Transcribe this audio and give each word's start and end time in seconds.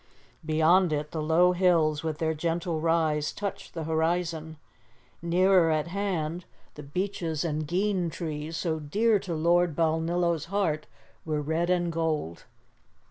Beyond 0.43 0.91
it 0.91 1.11
the 1.11 1.21
low 1.21 1.51
hills 1.51 2.03
with 2.03 2.17
their 2.17 2.33
gentle 2.33 2.79
rise 2.79 3.31
touched 3.31 3.75
the 3.75 3.83
horizon; 3.83 4.57
nearer 5.21 5.69
at 5.69 5.89
hand 5.89 6.45
the 6.73 6.81
beeches 6.81 7.45
and 7.45 7.67
gean 7.69 8.09
trees, 8.09 8.57
so 8.57 8.79
dear 8.79 9.19
to 9.19 9.35
Lord 9.35 9.75
Balnillo's 9.75 10.45
heart, 10.45 10.87
were 11.23 11.39
red 11.39 11.69
and 11.69 11.91
gold. 11.91 12.45